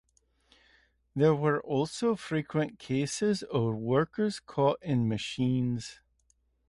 There 1.15 1.35
were 1.35 1.61
also 1.61 2.15
frequent 2.15 2.79
cases 2.79 3.43
of 3.43 3.75
workers 3.75 4.39
caught 4.39 4.79
in 4.81 5.07
machines. 5.07 5.99